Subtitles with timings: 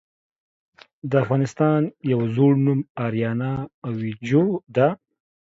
[1.09, 3.51] د افغانستان يو ﺯوړ نوم آريانا
[3.89, 4.87] آويجو ده.